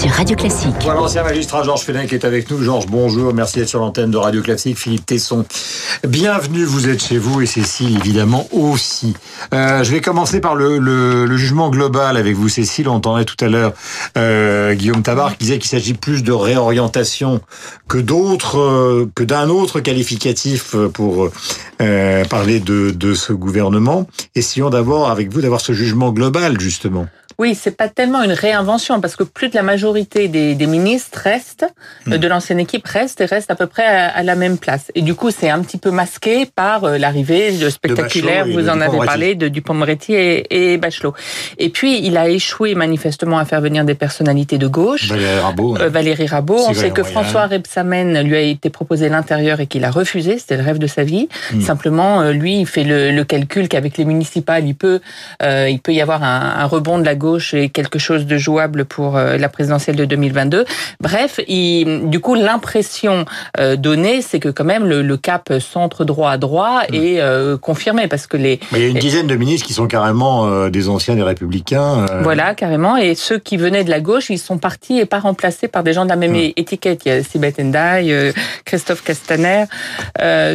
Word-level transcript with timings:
sur 0.00 0.10
Radio 0.12 0.34
Classique. 0.34 0.74
Voilà 0.82 1.00
l'ancien 1.00 1.22
magistrat 1.22 1.62
Georges 1.62 1.82
Félin 1.82 2.06
qui 2.06 2.14
est 2.14 2.24
avec 2.24 2.50
nous. 2.50 2.62
Georges, 2.62 2.86
bonjour, 2.86 3.34
merci 3.34 3.58
d'être 3.58 3.68
sur 3.68 3.80
l'antenne 3.80 4.10
de 4.10 4.16
Radio 4.16 4.40
Classique. 4.40 4.78
Philippe 4.78 5.04
Tesson, 5.04 5.44
bienvenue, 6.08 6.64
vous 6.64 6.88
êtes 6.88 7.02
chez 7.02 7.18
vous 7.18 7.42
et 7.42 7.46
Cécile 7.46 7.98
évidemment 7.98 8.46
aussi. 8.50 9.14
Euh, 9.52 9.84
je 9.84 9.92
vais 9.92 10.00
commencer 10.00 10.40
par 10.40 10.54
le, 10.54 10.78
le, 10.78 11.26
le, 11.26 11.36
jugement 11.36 11.68
global 11.68 12.16
avec 12.16 12.34
vous 12.34 12.48
Cécile. 12.48 12.88
On 12.88 12.94
entendait 12.94 13.26
tout 13.26 13.36
à 13.44 13.48
l'heure 13.48 13.74
euh, 14.16 14.72
Guillaume 14.72 15.02
Tabar 15.02 15.32
qui 15.32 15.44
disait 15.44 15.58
qu'il 15.58 15.68
s'agit 15.68 15.94
plus 15.94 16.22
de 16.22 16.32
réorientation 16.32 17.42
que 17.86 17.98
d'autres, 17.98 18.58
euh, 18.58 19.10
que 19.14 19.24
d'un 19.24 19.50
autre 19.50 19.80
qualificatif 19.80 20.74
pour 20.94 21.28
euh, 21.82 22.24
parler 22.24 22.60
de, 22.60 22.90
de 22.90 23.12
ce 23.12 23.34
gouvernement. 23.34 24.06
Essayons 24.34 24.70
d'abord 24.70 25.10
avec 25.10 25.30
vous 25.30 25.42
d'avoir 25.42 25.60
ce 25.60 25.74
jugement 25.74 26.10
global 26.10 26.58
justement. 26.58 27.06
Oui, 27.40 27.54
c'est 27.54 27.74
pas 27.74 27.88
tellement 27.88 28.22
une 28.22 28.32
réinvention 28.32 29.00
parce 29.00 29.16
que 29.16 29.24
plus 29.24 29.48
de 29.48 29.54
la 29.54 29.62
majorité 29.62 30.28
des, 30.28 30.54
des 30.54 30.66
ministres 30.66 31.18
restent, 31.24 31.64
mmh. 32.04 32.18
de 32.18 32.28
l'ancienne 32.28 32.60
équipe 32.60 32.86
restent 32.86 33.22
et 33.22 33.24
restent 33.24 33.50
à 33.50 33.54
peu 33.54 33.66
près 33.66 33.86
à, 33.86 34.08
à 34.08 34.22
la 34.22 34.36
même 34.36 34.58
place. 34.58 34.92
Et 34.94 35.00
du 35.00 35.14
coup, 35.14 35.30
c'est 35.30 35.48
un 35.48 35.60
petit 35.62 35.78
peu 35.78 35.90
masqué 35.90 36.44
par 36.44 36.84
euh, 36.84 36.98
l'arrivée 36.98 37.52
de 37.52 37.70
spectaculaire, 37.70 38.46
vous 38.46 38.68
en 38.68 38.78
avez 38.82 38.98
parlé, 38.98 39.36
de 39.36 39.48
Dupont-Moretti 39.48 40.12
et, 40.12 40.72
et, 40.74 40.76
Bachelot. 40.76 41.14
Et 41.56 41.70
puis, 41.70 42.04
il 42.04 42.18
a 42.18 42.28
échoué 42.28 42.74
manifestement 42.74 43.38
à 43.38 43.46
faire 43.46 43.62
venir 43.62 43.86
des 43.86 43.94
personnalités 43.94 44.58
de 44.58 44.66
gauche. 44.66 45.08
Valérie 45.08 45.38
Rabault. 45.38 45.78
Euh, 45.78 45.88
Valérie 45.88 46.26
Rabault. 46.26 46.62
On 46.68 46.74
sait 46.74 46.90
que 46.90 47.02
François 47.02 47.46
Rebsamen 47.46 48.20
lui 48.20 48.36
a 48.36 48.42
été 48.42 48.68
proposé 48.68 49.08
l'intérieur 49.08 49.60
et 49.60 49.66
qu'il 49.66 49.86
a 49.86 49.90
refusé. 49.90 50.36
C'était 50.36 50.58
le 50.58 50.62
rêve 50.62 50.78
de 50.78 50.86
sa 50.86 51.04
vie. 51.04 51.30
Mmh. 51.54 51.62
Simplement, 51.62 52.20
euh, 52.20 52.32
lui, 52.32 52.60
il 52.60 52.66
fait 52.66 52.84
le, 52.84 53.12
le 53.12 53.24
calcul 53.24 53.66
qu'avec 53.68 53.96
les 53.96 54.04
municipales, 54.04 54.66
il 54.66 54.74
peut, 54.74 55.00
euh, 55.42 55.70
il 55.70 55.80
peut 55.80 55.94
y 55.94 56.02
avoir 56.02 56.22
un, 56.22 56.56
un 56.58 56.66
rebond 56.66 56.98
de 56.98 57.04
la 57.06 57.14
gauche 57.14 57.29
et 57.38 57.68
quelque 57.68 57.98
chose 57.98 58.26
de 58.26 58.36
jouable 58.36 58.84
pour 58.84 59.16
euh, 59.16 59.36
la 59.36 59.48
présidentielle 59.48 59.96
de 59.96 60.04
2022. 60.04 60.64
Bref, 61.00 61.40
il, 61.48 62.08
du 62.10 62.20
coup, 62.20 62.34
l'impression 62.34 63.24
euh, 63.58 63.76
donnée, 63.76 64.22
c'est 64.22 64.40
que 64.40 64.48
quand 64.48 64.64
même 64.64 64.86
le, 64.86 65.02
le 65.02 65.16
cap 65.16 65.52
centre 65.60 66.04
droit 66.04 66.30
à 66.30 66.38
droit 66.38 66.82
mmh. 66.82 66.94
est 66.94 67.20
euh, 67.20 67.56
confirmé 67.56 68.08
parce 68.08 68.26
que 68.26 68.36
les. 68.36 68.60
Mais 68.72 68.80
il 68.80 68.82
y 68.82 68.86
a 68.86 68.88
une 68.88 68.98
dizaine 68.98 69.26
de 69.26 69.36
ministres 69.36 69.66
qui 69.66 69.72
sont 69.72 69.86
carrément 69.86 70.46
euh, 70.46 70.70
des 70.70 70.88
anciens 70.88 71.14
des 71.14 71.22
Républicains. 71.22 72.06
Euh... 72.10 72.20
Voilà, 72.22 72.54
carrément. 72.54 72.96
Et 72.96 73.14
ceux 73.14 73.38
qui 73.38 73.56
venaient 73.56 73.84
de 73.84 73.90
la 73.90 74.00
gauche, 74.00 74.30
ils 74.30 74.38
sont 74.38 74.58
partis 74.58 74.98
et 74.98 75.06
pas 75.06 75.20
remplacés 75.20 75.68
par 75.68 75.82
des 75.82 75.92
gens 75.92 76.04
de 76.04 76.10
la 76.10 76.16
même 76.16 76.32
mmh. 76.32 76.52
étiquette. 76.56 77.02
Il 77.04 77.08
y 77.08 77.12
a 77.12 77.22
Sibeth 77.22 77.58
Ndiaye, 77.58 78.32
Christophe 78.64 79.02
Castaner. 79.02 79.64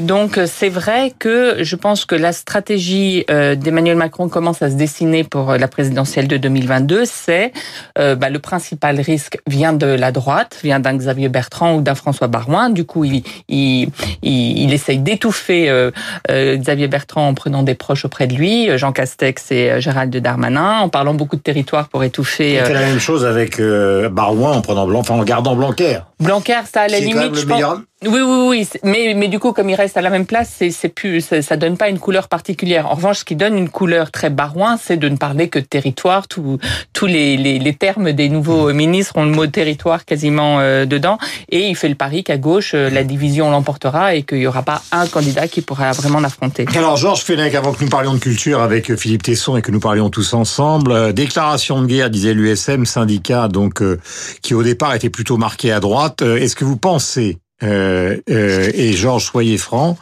donc 0.02 0.40
c'est 0.46 0.70
vrai 0.70 1.14
que 1.18 1.58
je 1.62 1.76
pense 1.76 2.06
que 2.06 2.16
la 2.16 2.32
stratégie 2.32 3.26
d'Emmanuel 3.28 3.98
Macron 3.98 4.30
commence 4.30 4.62
à 4.62 4.70
se 4.70 4.76
dessiner 4.76 5.24
pour 5.24 5.54
la 5.54 5.68
présidentielle 5.68 6.28
de 6.28 6.38
2022. 6.38 6.65
2022, 6.66 7.04
c'est 7.06 7.52
euh, 7.98 8.16
bah, 8.16 8.30
le 8.30 8.40
principal 8.40 9.00
risque 9.00 9.38
vient 9.48 9.74
de 9.74 9.86
la 9.86 10.12
droite, 10.12 10.60
vient 10.64 10.80
d'un 10.80 10.96
Xavier 10.96 11.30
Bertrand 11.30 11.76
ou 11.76 11.82
d'un 11.82 11.96
François 11.96 12.28
Barouin. 12.28 12.70
Du 12.70 12.86
coup, 12.86 13.04
il, 13.06 13.24
il, 13.48 13.90
il, 14.22 14.60
il 14.60 14.74
essaye 14.74 15.00
d'étouffer 15.00 15.70
euh, 15.70 15.92
euh, 16.30 16.58
Xavier 16.58 16.88
Bertrand 16.88 17.28
en 17.28 17.34
prenant 17.34 17.64
des 17.64 17.76
proches 17.76 18.06
auprès 18.06 18.28
de 18.28 18.36
lui, 18.36 18.78
Jean 18.78 18.92
Castex 18.92 19.52
et 19.52 19.82
Gérald 19.82 20.16
Darmanin, 20.16 20.80
en 20.80 20.90
parlant 20.90 21.14
beaucoup 21.14 21.36
de 21.36 21.42
territoire 21.42 21.90
pour 21.90 22.04
étouffer. 22.04 22.56
Il 22.56 22.66
fait 22.66 22.74
la 22.74 22.82
même 22.82 23.00
chose 23.00 23.26
avec 23.26 23.62
Barouin 23.62 24.52
en 24.54 24.62
prenant 24.62 24.88
Blanc, 24.88 25.00
enfin 25.00 25.16
en 25.16 25.24
gardant 25.24 25.56
Blanquer. 25.56 26.00
Blanquer, 26.20 26.62
ça 26.72 26.82
à 26.82 26.88
la 26.88 27.00
limite, 27.00 27.36
je 27.36 27.46
pense. 27.46 27.62
Oui, 28.04 28.20
oui, 28.22 28.48
oui. 28.50 28.68
Mais, 28.84 29.14
mais 29.16 29.30
du 29.30 29.40
coup, 29.40 29.54
comme 29.54 29.70
il 29.70 29.76
reste 29.76 29.96
à 29.96 30.02
la 30.02 30.10
même 30.10 30.26
place, 30.26 30.62
c'est, 30.70 30.90
plus, 30.90 31.22
ça, 31.22 31.42
ça, 31.42 31.56
donne 31.56 31.78
pas 31.78 31.88
une 31.88 31.98
couleur 31.98 32.28
particulière. 32.28 32.92
En 32.92 32.96
revanche, 32.96 33.20
ce 33.20 33.26
qui 33.26 33.38
donne 33.38 33.58
une 33.58 33.70
couleur 33.70 34.12
très 34.12 34.30
barouin, 34.30 34.78
c'est 34.78 34.98
de 34.98 35.08
ne 35.08 35.16
parler 35.16 35.48
que 35.48 35.60
de 35.60 35.66
territoire. 35.66 36.28
Tous, 36.28 36.60
tous 36.92 37.06
les, 37.06 37.38
les, 37.38 37.58
les, 37.58 37.74
termes 37.74 38.12
des 38.12 38.28
nouveaux 38.28 38.74
ministres 38.74 39.14
ont 39.16 39.24
le 39.24 39.32
mot 39.32 39.48
territoire 39.48 40.04
quasiment 40.04 40.60
euh, 40.60 40.86
dedans. 40.86 41.18
Et 41.50 41.70
il 41.70 41.76
fait 41.78 41.88
le 41.88 41.96
pari 41.96 42.26
qu'à 42.26 42.38
gauche, 42.38 42.74
euh, 42.76 42.90
la 42.90 43.06
division 43.06 43.50
l'emportera 43.50 44.14
et 44.14 44.24
qu'il 44.24 44.40
y 44.40 44.48
aura 44.48 44.62
pas 44.62 44.82
un 44.92 45.08
candidat 45.08 45.48
qui 45.48 45.62
pourra 45.62 45.94
vraiment 45.94 46.20
l'affronter. 46.20 46.66
Alors, 46.76 46.98
Georges 46.98 47.24
Fenech, 47.24 47.56
avant 47.56 47.72
que 47.72 47.82
nous 47.82 47.90
parlions 47.90 48.14
de 48.14 48.20
culture 48.20 48.62
avec 48.62 48.94
Philippe 48.98 49.24
Tesson 49.24 49.56
et 49.56 49.62
que 49.62 49.72
nous 49.72 49.80
parlions 49.80 50.10
tous 50.10 50.34
ensemble, 50.34 50.92
euh, 50.92 51.12
déclaration 51.14 51.82
de 51.82 51.88
guerre, 51.88 52.10
disait 52.10 52.34
l'USM, 52.34 52.86
syndicat, 52.86 53.48
donc, 53.48 53.82
euh, 53.82 54.00
qui 54.42 54.54
au 54.54 54.64
départ 54.64 54.94
était 54.94 55.10
plutôt 55.10 55.38
marqué 55.38 55.72
à 55.72 55.80
droite. 55.80 56.22
Est-ce 56.22 56.58
que 56.58 56.66
vous 56.66 56.78
pensez 56.78 57.38
euh, 57.64 58.18
euh, 58.30 58.72
et 58.74 58.94
Georges 58.94 59.26
soyez 59.26 59.58
franc, 59.58 59.98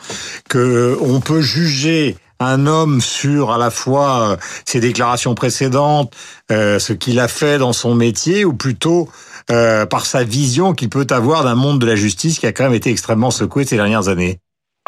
que 0.50 0.98
on 1.02 1.20
peut 1.20 1.42
juger 1.42 2.16
un 2.40 2.68
homme 2.68 3.00
sur 3.00 3.52
à 3.52 3.58
la 3.58 3.70
fois 3.70 4.32
euh, 4.32 4.36
ses 4.66 4.80
déclarations 4.80 5.36
précédentes, 5.36 6.14
euh, 6.52 6.80
ce 6.80 6.94
qu'il 6.94 7.20
a 7.20 7.28
fait 7.28 7.58
dans 7.58 7.74
son 7.74 7.96
métier, 7.96 8.46
ou 8.46 8.54
plutôt 8.54 9.08
euh, 9.52 9.86
par 9.86 10.06
sa 10.06 10.24
vision 10.24 10.74
qu'il 10.74 10.90
peut 10.90 11.08
avoir 11.10 11.44
d'un 11.44 11.56
monde 11.56 11.80
de 11.80 11.86
la 11.86 11.96
justice 11.96 12.40
qui 12.40 12.48
a 12.48 12.52
quand 12.52 12.64
même 12.64 12.74
été 12.74 12.90
extrêmement 12.90 13.32
secoué 13.32 13.66
ces 13.66 13.76
dernières 13.76 14.10
années. 14.10 14.40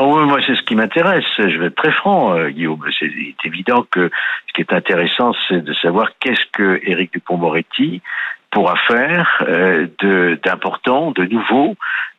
Oh 0.01 0.17
oui, 0.17 0.25
moi, 0.25 0.39
c'est 0.45 0.55
ce 0.55 0.61
qui 0.63 0.75
m'intéresse. 0.75 1.23
Je 1.37 1.57
vais 1.57 1.67
être 1.67 1.75
très 1.75 1.93
franc, 1.93 2.35
euh, 2.35 2.49
Guillaume. 2.49 2.83
C'est 2.99 3.09
évident 3.45 3.85
que 3.89 4.11
ce 4.47 4.53
qui 4.53 4.61
est 4.61 4.73
intéressant, 4.73 5.33
c'est 5.47 5.61
de 5.61 5.73
savoir 5.73 6.09
qu'est-ce 6.19 6.45
que 6.51 6.81
Éric 6.83 7.13
Dupont-Moretti 7.13 8.01
pourra 8.51 8.75
faire 8.87 9.43
euh, 9.47 9.87
d'important, 10.43 11.11
de 11.11 11.23
nouveau, 11.23 11.75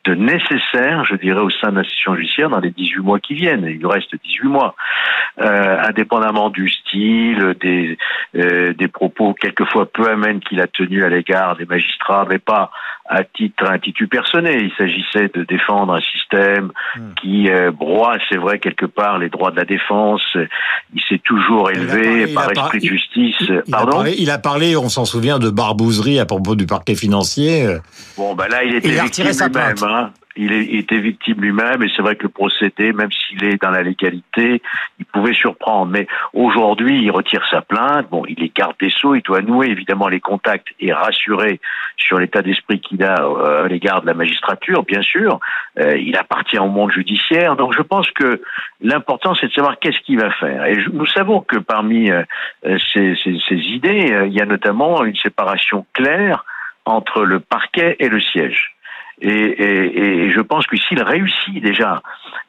de 0.07 0.15
nécessaire, 0.15 1.05
je 1.05 1.17
dirais, 1.17 1.41
au 1.41 1.51
sein 1.51 1.71
de 1.71 1.77
l'institution 1.77 2.15
judiciaire 2.15 2.51
dans 2.51 2.61
les 2.61 2.71
18 2.71 3.01
mois 3.01 3.19
qui 3.19 3.35
viennent. 3.35 3.67
Il 3.67 3.81
nous 3.81 3.89
reste 3.89 4.15
18 4.23 4.49
mois. 4.49 4.75
Euh, 5.39 5.77
indépendamment 5.87 6.49
du 6.49 6.69
style, 6.71 7.55
des, 7.61 7.99
euh, 8.37 8.73
des 8.73 8.89
propos 8.89 9.35
quelquefois 9.35 9.85
peu 9.85 10.09
amènes 10.09 10.41
qu'il 10.41 10.63
a 10.63 10.67
tenus 10.67 11.05
à 11.05 11.11
l'égard 11.11 11.57
des 11.57 11.67
magistrats, 11.67 12.25
mais 12.27 12.39
pas 12.39 12.71
à 13.09 13.23
titre 13.23 13.71
à 13.71 13.79
titre 13.79 14.07
personnel. 14.07 14.63
Il 14.63 14.73
s'agissait 14.79 15.31
de 15.33 15.45
défendre 15.45 15.93
un 15.93 16.01
système 16.01 16.73
mmh. 16.97 17.01
qui 17.21 17.51
euh, 17.51 17.71
broie, 17.71 18.17
c'est 18.31 18.39
vrai, 18.39 18.59
quelque 18.59 18.87
part 18.87 19.19
les 19.19 19.29
droits 19.29 19.51
de 19.51 19.57
la 19.57 19.67
défense. 19.67 20.23
Il 20.95 21.03
s'est 21.07 21.21
toujours 21.23 21.71
élevé 21.71 22.33
parlé, 22.33 22.55
par 22.55 22.65
esprit 22.65 22.79
de 22.81 22.87
justice. 22.87 23.37
Il, 23.41 23.63
il 23.67 23.71
Pardon? 23.71 23.91
a 23.91 23.95
parlé, 23.95 24.15
il 24.19 24.31
a 24.31 24.39
parlé, 24.39 24.77
on 24.77 24.89
s'en 24.89 25.05
souvient, 25.05 25.39
de 25.39 25.51
barbouzerie 25.51 26.19
à 26.19 26.25
propos 26.25 26.55
du 26.55 26.65
parquet 26.65 26.95
financier. 26.95 27.67
Bon, 28.17 28.35
ben 28.35 28.49
là, 28.49 28.65
il 28.65 28.75
était 28.75 28.89
il 28.89 29.01
victime 29.03 29.27
lui-même. 29.27 29.75
Hein 29.83 29.96
il, 30.37 30.53
est, 30.53 30.65
il, 30.65 30.81
était 30.81 30.99
victime 30.99 31.41
lui-même 31.41 31.83
et 31.83 31.91
c'est 31.95 32.03
vrai 32.03 32.17
que 32.17 32.25
le 32.25 32.29
procédé, 32.29 32.93
même 32.93 33.11
s'il 33.11 33.43
est 33.45 33.61
dans 33.61 33.71
la 33.71 33.83
légalité, 33.83 34.63
il 34.99 35.05
pouvait 35.07 35.33
surprendre. 35.33 35.91
Mais 35.91 36.07
aujourd'hui, 36.33 37.03
il 37.03 37.11
retire 37.11 37.45
sa 37.51 37.63
plainte. 37.63 38.09
Bon, 38.11 38.25
il 38.29 38.43
est 38.43 38.55
garde 38.55 38.77
des 38.81 38.91
sceaux, 38.91 39.15
il 39.15 39.23
doit 39.23 39.41
nouer 39.41 39.69
évidemment 39.69 40.09
les 40.09 40.21
contacts 40.21 40.69
et 40.81 40.93
rassurer 40.93 41.61
sur 41.97 42.19
l'état 42.19 42.43
d'esprit 42.43 42.81
qu'il 42.81 43.03
a 43.03 43.23
euh, 43.23 43.65
à 43.65 43.69
l'égard 43.69 44.03
de 44.03 44.07
la 44.07 44.15
magistrature, 44.15 44.85
bien 44.85 45.03
sûr. 45.03 45.41
Euh, 45.79 45.97
il 45.97 46.17
appartient 46.17 46.59
au 46.59 46.69
monde 46.69 46.93
judiciaire. 46.93 47.57
Donc 47.57 47.75
je 47.75 47.83
pense 47.83 48.11
que 48.11 48.43
l'important, 48.81 49.35
c'est 49.35 49.49
de 49.49 49.53
savoir 49.53 49.79
qu'est-ce 49.79 50.01
qu'il 50.01 50.21
va 50.21 50.31
faire. 50.33 50.67
Et 50.67 50.77
nous 50.93 51.07
savons 51.07 51.41
que 51.41 51.57
parmi 51.57 52.11
euh, 52.11 52.23
ces, 52.93 53.17
idées, 53.49 54.27
il 54.27 54.33
y 54.33 54.41
a 54.41 54.47
notamment 54.47 55.05
une 55.05 55.17
séparation 55.17 55.87
claire 55.93 56.45
entre 56.85 57.25
le 57.25 57.41
parquet 57.41 57.97
et 57.99 58.09
le 58.09 58.21
siège. 58.21 58.76
Et, 59.21 59.31
et, 59.31 60.27
et, 60.27 60.31
je 60.31 60.41
pense 60.41 60.67
que 60.67 60.77
s'il 60.77 61.03
réussit 61.03 61.63
déjà 61.63 62.03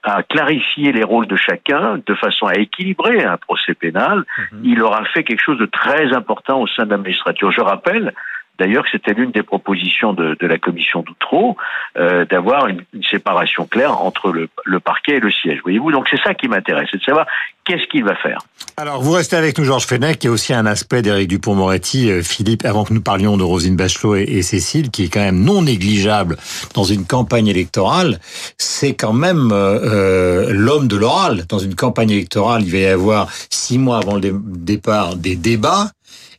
à 0.04 0.24
clarifier 0.24 0.92
les 0.92 1.04
rôles 1.04 1.28
de 1.28 1.38
chacun 1.38 2.02
de 2.06 2.14
façon 2.16 2.46
à 2.48 2.56
équilibrer 2.56 3.24
un 3.24 3.38
procès 3.38 3.74
pénal, 3.74 4.20
mmh. 4.52 4.58
il 4.64 4.82
aura 4.82 5.06
fait 5.06 5.24
quelque 5.24 5.42
chose 5.42 5.60
de 5.60 5.66
très 5.66 6.14
important 6.14 6.62
au 6.62 6.68
sein 6.68 6.86
de 6.86 6.92
la 6.92 6.98
magistrature. 6.98 7.52
Je 7.52 7.62
rappelle 7.62 8.14
D'ailleurs, 8.60 8.86
c'était 8.92 9.14
l'une 9.14 9.32
des 9.32 9.44
propositions 9.44 10.14
de, 10.14 10.36
la 10.40 10.58
commission 10.58 11.02
d'Outreau 11.02 11.58
euh, 11.98 12.26
d'avoir 12.26 12.68
une, 12.68 12.84
séparation 13.10 13.66
claire 13.66 14.02
entre 14.02 14.32
le, 14.32 14.80
parquet 14.80 15.18
et 15.18 15.20
le 15.20 15.32
siège. 15.32 15.60
Voyez-vous, 15.64 15.92
donc 15.92 16.08
c'est 16.10 16.22
ça 16.22 16.34
qui 16.34 16.48
m'intéresse, 16.48 16.88
c'est 16.92 16.98
de 16.98 17.04
savoir 17.04 17.26
qu'est-ce 17.68 17.88
qu'il 17.88 18.04
va 18.04 18.16
faire. 18.16 18.40
Alors, 18.78 19.02
vous 19.02 19.12
restez 19.12 19.36
avec 19.36 19.58
nous, 19.58 19.66
Georges 19.66 19.86
Fenech. 19.86 20.24
Il 20.24 20.28
y 20.28 20.30
a 20.30 20.32
aussi 20.32 20.54
un 20.54 20.66
aspect 20.66 21.02
d'Éric 21.02 21.28
Dupont-Moretti, 21.28 22.10
euh, 22.10 22.22
Philippe, 22.24 22.66
avant 22.66 22.84
que 22.84 22.94
nous 22.94 23.02
parlions 23.02 23.38
de 23.38 23.44
Rosine 23.44 23.76
Bachelot 23.76 24.16
et, 24.16 24.42
Cécile, 24.42 24.90
qui 24.90 25.06
est 25.06 25.10
quand 25.10 25.22
même 25.22 25.44
non 25.44 25.64
négligeable 25.64 26.38
dans 26.74 26.84
une 26.84 27.06
campagne 27.06 27.48
électorale. 27.48 28.20
C'est 28.58 28.94
quand 28.94 29.14
même 29.14 29.52
euh, 29.52 29.80
euh, 29.84 30.54
l'homme 30.54 30.88
de 30.88 30.96
l'oral. 30.96 31.46
Dans 31.50 31.60
une 31.60 31.76
campagne 31.76 32.12
électorale, 32.12 32.62
il 32.64 32.72
va 32.72 32.78
y 32.78 32.86
avoir 32.86 33.30
six 33.50 33.78
mois 33.78 33.98
avant 33.98 34.16
le 34.16 34.22
dé 34.22 34.32
départ 34.34 35.16
des 35.16 35.36
débats 35.36 35.92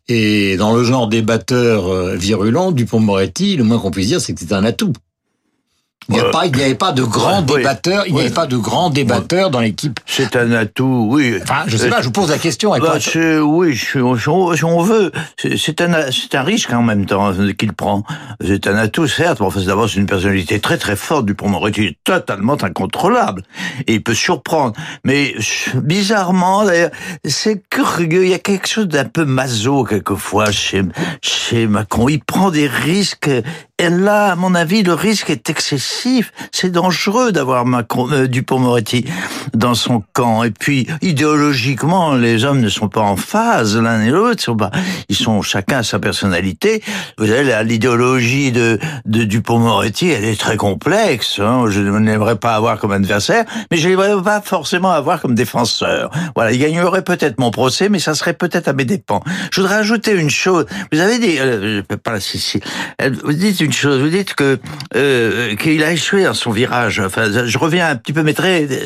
et 0.09 0.57
dans 0.57 0.75
le 0.75 0.85
genre 0.85 1.09
débatteur 1.09 1.89
euh, 1.89 2.17
virulent, 2.17 2.73
Dupont-Moretti, 2.73 3.57
le 3.57 3.65
moins 3.65 3.79
qu'on 3.79 3.91
puisse 3.91 4.09
dire, 4.09 4.21
c'est 4.21 4.35
que 4.35 4.41
c'est 4.41 4.53
un 4.53 4.65
atout. 4.65 4.93
Il 6.11 6.15
n'y 6.15 6.21
avait 6.63 6.75
pas 6.75 6.93
de 6.93 7.03
grands 7.03 7.43
débatteurs, 7.43 8.05
il 8.07 8.15
n'y 8.15 8.21
avait 8.21 8.31
pas 8.31 8.47
de 8.47 8.57
grands 8.57 8.89
débatteurs 8.89 9.51
dans 9.51 9.61
l'équipe. 9.61 10.01
C'est 10.07 10.37
un 10.37 10.53
atout, 10.53 11.07
oui. 11.11 11.39
Enfin, 11.43 11.65
je 11.67 11.77
sais 11.77 11.91
pas, 11.91 12.01
je 12.01 12.07
vous 12.07 12.13
pose 12.13 12.31
la 12.31 12.39
question. 12.39 12.71
Bah, 12.79 12.97
oui, 13.43 13.77
si 13.77 13.99
on 13.99 14.83
veut, 14.83 15.13
c'est 15.37 15.81
un, 15.83 16.11
c'est 16.11 16.35
un 16.35 16.43
risque 16.43 16.73
en 16.73 16.83
même 16.83 17.05
temps 17.05 17.33
qu'il 17.59 17.75
prend. 17.75 18.05
C'est 18.43 18.67
un 18.67 18.77
atout, 18.77 19.07
certes, 19.07 19.41
mais 19.41 19.47
enfin, 19.47 19.61
d'abord, 19.61 19.89
c'est 19.89 19.99
une 19.99 20.07
personnalité 20.07 20.61
très 20.61 20.79
très 20.79 20.97
forte 20.97 21.27
du 21.27 21.35
Pont-Moretti, 21.35 21.99
totalement 22.05 22.57
incontrôlable. 22.63 23.43
Et 23.87 23.95
il 23.95 24.03
peut 24.03 24.15
surprendre. 24.15 24.73
Mais 25.05 25.35
bizarrement, 25.75 26.65
d'ailleurs, 26.65 26.91
c'est 27.25 27.63
curieux, 27.69 28.25
il 28.25 28.31
y 28.31 28.35
a 28.35 28.39
quelque 28.39 28.67
chose 28.67 28.89
d'un 28.89 29.05
peu 29.05 29.27
maso 29.27 29.85
quelquefois 29.85 30.51
chez, 30.51 30.83
chez 31.21 31.67
Macron. 31.67 32.09
Il 32.09 32.21
prend 32.21 32.51
des 32.51 32.67
risques 32.67 33.31
et 33.81 33.91
là, 33.91 34.33
à 34.33 34.35
mon 34.35 34.57
avis, 34.57 34.83
le 34.83 34.93
risque 34.93 35.31
est 35.31 35.51
excessif. 35.51 36.33
C'est 36.51 36.71
dangereux 36.71 37.31
d'avoir 37.31 37.65
Macron, 37.65 38.11
euh, 38.11 38.27
Dupont-Moretti 38.27 39.05
dans 39.55 39.77
son 39.77 40.03
camp. 40.15 40.43
Et 40.43 40.51
puis, 40.51 40.89
idéologiquement, 41.01 42.15
les 42.15 42.45
hommes 42.45 42.61
ne 42.61 42.69
sont 42.69 42.89
pas 42.89 43.03
en 43.03 43.15
phase 43.15 43.77
l'un 43.77 44.03
et 44.03 44.11
l'autre. 44.11 44.43
Ils 45.09 45.15
sont 45.15 45.43
chacun 45.43 45.79
à 45.79 45.83
sa 45.85 46.01
personnalité. 46.01 46.83
Vous 47.19 47.31
avez 47.31 47.63
l'idéologie 47.63 48.51
de, 48.51 48.81
de 49.07 49.23
Dupont-Moretti, 49.23 50.09
elle 50.09 50.25
est 50.25 50.41
très 50.41 50.57
complexe. 50.57 51.39
Hein. 51.39 51.67
Je 51.69 51.81
n'aimerais 51.81 52.37
pas 52.37 52.57
avoir 52.57 52.81
comme 52.81 52.93
adversaire, 52.93 53.45
mais 53.71 53.77
je 53.77 53.89
n'aimerais 53.89 54.21
pas 54.21 54.41
forcément 54.41 54.91
avoir 54.91 55.21
comme 55.21 55.37
défenseur. 55.37 56.11
Voilà, 56.35 56.51
il 56.51 56.59
gagnerait 56.59 57.03
peut-être 57.03 57.39
mon 57.39 57.53
procès, 57.53 57.89
mais 57.89 58.01
ça 58.01 58.15
serait 58.15 58.35
peut-être 58.35 58.67
à 58.67 58.73
mes 58.73 58.85
dépens. 58.85 59.23
Je 59.53 59.61
voudrais 59.61 59.77
ajouter 59.77 60.13
une 60.13 60.31
chose. 60.31 60.67
Vous 60.93 60.99
avez 60.99 61.21
dit, 61.21 61.39
euh, 61.39 61.77
je 61.77 61.81
peux 61.83 61.97
pas, 61.97 62.19
si, 62.19 62.41
si, 62.41 62.61
euh, 63.01 63.11
vous 63.23 63.33
dites 63.33 63.68
une 63.69 63.75
chose. 63.75 64.01
Vous 64.01 64.09
dites 64.09 64.35
que 64.35 64.59
euh, 64.97 65.55
qu'il 65.57 65.85
a 65.85 65.93
échoué 65.93 66.25
dans 66.25 66.33
son 66.33 66.51
virage. 66.51 67.01
Enfin, 67.01 67.31
je 67.45 67.59
reviens 67.59 67.91
un 67.91 67.97
petit 67.97 68.15
peu, 68.15 68.23
mais 68.23 68.35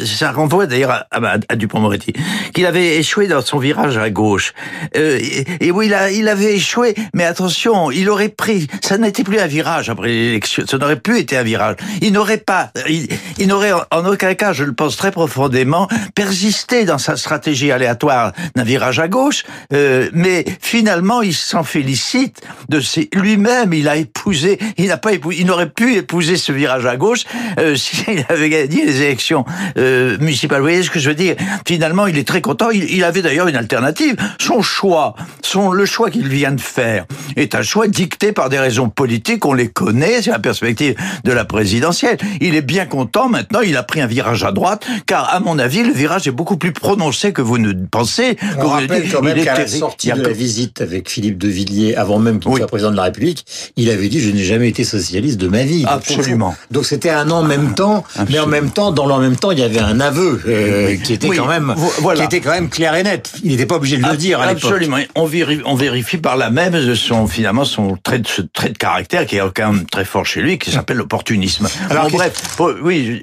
ça 0.04 0.32
renvoie 0.32 0.66
d'ailleurs 0.66 0.90
à, 0.90 1.06
à, 1.48 1.56
Dupont-Moretti, 1.56 2.12
qu'il 2.52 2.66
avait 2.66 2.96
échoué 2.96 3.28
dans 3.28 3.42
son 3.42 3.58
virage 3.58 3.96
à 3.96 4.10
gauche. 4.10 4.54
Euh, 4.96 5.20
et, 5.60 5.70
oui, 5.70 5.86
il, 5.86 5.94
a, 5.94 6.10
il 6.10 6.28
avait 6.28 6.56
échoué, 6.56 6.96
mais 7.14 7.24
attention, 7.24 7.92
il 7.92 8.10
aurait 8.10 8.28
pris. 8.28 8.66
Ça 8.82 8.98
n'était 8.98 9.22
plus 9.22 9.38
un 9.38 9.46
virage 9.46 9.88
après 9.88 10.08
l'élection. 10.08 10.64
Ça 10.66 10.78
n'aurait 10.78 10.98
plus 10.98 11.18
été 11.20 11.36
un 11.36 11.44
virage. 11.44 11.76
Il 12.00 12.12
n'aurait 12.12 12.38
pas, 12.38 12.72
il, 12.88 13.06
il 13.38 13.46
n'aurait 13.46 13.72
en 13.92 14.04
aucun 14.04 14.34
cas, 14.34 14.52
je 14.52 14.64
le 14.64 14.72
pense 14.72 14.96
très 14.96 15.12
profondément, 15.12 15.86
persisté 16.16 16.84
dans 16.84 16.98
sa 16.98 17.16
stratégie 17.16 17.70
aléatoire 17.70 18.32
d'un 18.56 18.64
virage 18.64 18.98
à 18.98 19.06
gauche. 19.06 19.44
Euh, 19.72 20.10
mais 20.12 20.44
finalement, 20.60 21.22
il 21.22 21.34
s'en 21.34 21.62
félicite 21.62 22.40
de 22.68 22.80
lui-même. 23.14 23.72
Il 23.72 23.88
a 23.88 23.96
épousé 23.96 24.58
il 24.78 24.88
n'a 24.88 24.96
pas 24.96 25.10
il 25.12 25.46
n'aurait 25.46 25.68
pu 25.68 25.96
épouser 25.96 26.36
ce 26.36 26.52
virage 26.52 26.86
à 26.86 26.96
gauche 26.96 27.24
euh, 27.58 27.76
s'il 27.76 28.24
avait 28.28 28.48
gagné 28.48 28.84
les 28.84 29.02
élections 29.02 29.44
euh, 29.76 30.16
municipales. 30.18 30.58
Vous 30.58 30.66
voyez 30.66 30.82
ce 30.82 30.90
que 30.90 30.98
je 30.98 31.08
veux 31.08 31.14
dire? 31.14 31.36
Finalement, 31.66 32.06
il 32.06 32.18
est 32.18 32.26
très 32.26 32.40
content. 32.40 32.70
Il, 32.70 33.02
avait 33.04 33.22
d'ailleurs 33.22 33.48
une 33.48 33.56
alternative. 33.56 34.16
Son 34.40 34.62
choix, 34.62 35.14
son 35.42 35.72
le 35.72 35.84
choix 35.84 36.10
qu'il 36.10 36.28
vient 36.28 36.52
de 36.52 36.60
faire, 36.60 37.06
est 37.36 37.54
un 37.54 37.62
choix 37.62 37.88
dicté 37.88 38.32
par 38.32 38.48
des 38.48 38.58
raisons 38.58 38.88
politiques. 38.88 39.44
On 39.44 39.54
les 39.54 39.68
connaît. 39.68 40.22
C'est 40.22 40.30
la 40.30 40.38
perspective 40.38 40.94
de 41.24 41.32
la 41.32 41.44
présidentielle. 41.44 42.18
Il 42.40 42.54
est 42.54 42.62
bien 42.62 42.86
content. 42.86 43.28
Maintenant, 43.28 43.60
il 43.60 43.76
a 43.76 43.82
pris 43.82 44.00
un 44.00 44.06
virage 44.06 44.44
à 44.44 44.52
droite, 44.52 44.86
car 45.06 45.32
à 45.34 45.40
mon 45.40 45.58
avis, 45.58 45.82
le 45.82 45.92
virage 45.92 46.26
est 46.26 46.32
beaucoup 46.32 46.56
plus 46.56 46.72
prononcé 46.72 47.32
que 47.32 47.42
vous 47.42 47.58
ne 47.58 47.72
pensez. 47.72 48.36
On 48.58 48.68
rappelle 48.68 49.10
quand 49.10 49.22
même 49.22 49.42
qu'à 49.42 49.58
la 49.58 49.66
sortie 49.66 50.12
de 50.12 50.22
la 50.22 50.32
visite 50.32 50.80
avec 50.80 51.08
Philippe 51.08 51.38
de 51.38 51.48
Villiers, 51.48 51.96
avant 51.96 52.18
même 52.18 52.40
qu'il 52.40 52.54
soit 52.56 52.66
président 52.66 52.90
de 52.90 52.96
la 52.96 53.04
République, 53.04 53.44
il 53.76 53.90
avait 53.90 54.08
dit 54.08 54.20
je 54.20 54.30
n'ai 54.30 54.44
jamais 54.44 54.61
été 54.68 54.84
socialiste 54.84 55.38
de 55.38 55.48
ma 55.48 55.64
vie. 55.64 55.84
Absolument. 55.86 56.54
Donc 56.70 56.86
c'était 56.86 57.10
un 57.10 57.30
en 57.30 57.42
même 57.42 57.74
temps, 57.74 58.04
mais 58.28 58.38
en 58.38 58.46
même 58.46 58.70
temps, 58.70 58.92
dans 58.92 59.06
le 59.06 59.22
même 59.22 59.36
temps, 59.36 59.50
il 59.50 59.58
y 59.58 59.62
avait 59.62 59.80
un 59.80 60.00
aveu 60.00 60.40
euh, 60.46 60.96
qui 60.96 61.14
était 61.14 61.28
quand 61.28 61.46
même, 61.46 61.74
qui 62.16 62.22
était 62.22 62.40
quand 62.40 62.50
même 62.50 62.68
clair 62.68 62.94
et 62.94 63.02
net. 63.02 63.32
Il 63.44 63.50
n'était 63.50 63.66
pas 63.66 63.76
obligé 63.76 63.98
de 63.98 64.06
le 64.06 64.16
dire 64.16 64.40
à 64.40 64.46
l'époque. 64.46 64.64
Absolument. 64.64 64.98
On 65.14 65.26
vérifie, 65.26 65.62
on 65.64 65.74
vérifie 65.74 66.18
par 66.18 66.36
là 66.36 66.50
même 66.50 66.94
son 66.94 67.26
finalement 67.26 67.64
son 67.64 67.96
trait 68.02 68.18
de, 68.18 68.26
ce 68.26 68.42
trait 68.42 68.70
de 68.70 68.78
caractère 68.78 69.26
qui 69.26 69.36
est 69.36 69.42
quand 69.54 69.72
même 69.72 69.86
très 69.86 70.04
fort 70.04 70.26
chez 70.26 70.42
lui, 70.42 70.58
qui 70.58 70.70
s'appelle 70.70 70.96
l'opportunisme. 70.96 71.68
Alors 71.90 72.10
bref, 72.10 72.58
oui, 72.82 73.22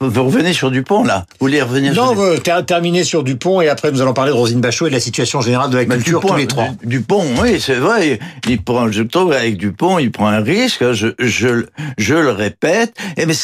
vous, 0.00 0.24
revenez 0.24 0.52
sur 0.52 0.70
Dupont 0.70 1.04
là. 1.04 1.26
Vous 1.38 1.46
voulez 1.46 1.62
revenir 1.62 1.94
Non, 1.94 2.14
sur 2.14 2.64
terminer 2.64 3.04
sur 3.04 3.22
Dupont 3.22 3.60
et 3.60 3.68
après 3.68 3.90
nous 3.90 4.00
allons 4.00 4.12
parler 4.12 4.32
de 4.32 4.36
Rosine 4.36 4.60
Bachot 4.60 4.86
et 4.86 4.90
de 4.90 4.94
la 4.94 5.00
situation 5.00 5.40
générale 5.40 5.70
de 5.70 5.76
la 5.76 5.84
culture 5.84 6.20
tous 6.20 6.36
les 6.36 6.46
trois. 6.46 6.68
Dupont, 6.84 7.24
oui, 7.40 7.60
c'est 7.60 7.74
vrai. 7.74 8.18
Il 8.48 8.62
prend, 8.62 8.90
je 8.90 9.02
trouve, 9.02 9.32
avec 9.32 9.56
Dupont, 9.56 9.98
il 9.98 10.10
prend 10.10 10.28
un 10.28 10.40
risque. 10.40 10.79
Je, 10.80 12.14
le 12.14 12.30
répète, 12.30 12.94
mais 13.16 13.34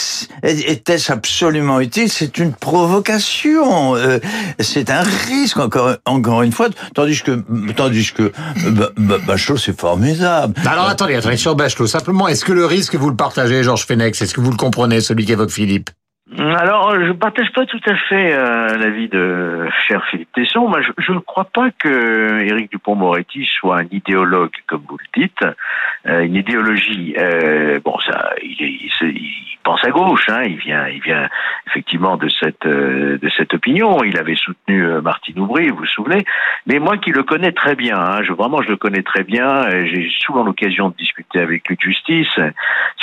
était-ce 0.43 1.13
absolument 1.13 1.81
utile? 1.81 2.11
C'est 2.11 2.39
une 2.39 2.53
provocation, 2.53 3.97
euh, 3.97 4.19
c'est 4.61 4.91
un 4.91 5.03
risque 5.03 5.59
encore, 5.59 6.43
une 6.43 6.53
fois, 6.53 6.69
tandis 6.95 7.23
que, 7.23 7.43
tandis 7.77 8.13
que 8.13 8.33
Bachelot 9.27 9.59
c'est 9.59 9.79
formidable. 9.79 10.55
Alors 10.67 10.89
attendez, 10.89 11.15
attendez 11.15 11.37
sur 11.37 11.55
Bachelot. 11.55 11.87
Simplement, 11.87 12.29
est-ce 12.29 12.45
que 12.45 12.53
le 12.53 12.67
risque 12.67 12.95
vous 12.95 13.11
le 13.11 13.17
partagez, 13.17 13.63
Georges 13.63 13.87
Fenech? 13.87 14.21
Est-ce 14.21 14.35
que 14.35 14.41
vous 14.41 14.51
le 14.51 14.57
comprenez, 14.57 15.01
celui 15.01 15.27
qu'évoque 15.27 15.51
Philippe? 15.51 15.91
Alors, 16.39 16.93
je 17.01 17.13
partage 17.13 17.53
pas 17.53 17.67
tout 17.67 17.81
à 17.87 17.95
fait 17.95 18.33
euh, 18.33 18.77
l'avis 18.77 19.09
de 19.09 19.69
cher 19.87 20.05
Philippe 20.11 20.33
Tesson. 20.33 20.67
Moi, 20.69 20.81
je, 20.99 21.13
ne 21.13 21.21
crois 21.21 21.45
pas 21.45 21.71
que 21.71 22.41
Éric 22.41 22.73
Dupont-Moretti 22.73 23.49
soit 23.61 23.79
un 23.79 23.87
idéologue, 23.93 24.51
comme 24.67 24.83
vous 24.89 24.99
le 24.99 25.23
dites. 25.23 25.45
Euh, 26.07 26.23
une 26.23 26.35
idéologie, 26.35 27.15
euh, 27.17 27.79
bon, 27.85 27.97
ça, 28.01 28.31
il, 28.43 28.61
il, 28.61 28.91
il, 29.03 29.59
pense 29.63 29.85
à 29.85 29.91
gauche. 29.91 30.29
Hein, 30.29 30.43
il 30.45 30.57
vient, 30.57 30.87
il 30.89 31.01
vient 31.01 31.29
effectivement 31.69 32.17
de 32.17 32.29
cette 32.29 32.67
euh, 32.67 33.19
de 33.19 33.29
cette 33.37 33.55
opinion. 33.55 34.03
Il 34.05 34.19
avait 34.19 34.37
soutenu 34.37 34.85
euh, 34.85 35.01
Martine 35.01 35.39
Aubry, 35.41 35.69
vous 35.69 35.79
vous 35.79 35.87
souvenez. 35.87 36.25
Mais 36.67 36.79
moi, 36.79 36.99
qui 36.99 37.11
le 37.11 37.23
connais 37.23 37.53
très 37.53 37.75
bien, 37.75 37.99
hein, 37.99 38.23
je 38.23 38.33
vraiment, 38.33 38.63
je 38.63 38.69
le 38.69 38.77
connais 38.77 39.03
très 39.03 39.25
bien. 39.25 39.69
J'ai 39.87 40.09
souvent 40.21 40.45
l'occasion 40.45 40.89
de 40.89 40.95
discuter 40.95 41.41
avec 41.41 41.69
lui 41.69 41.77
de 41.77 41.83
justice. 41.83 42.41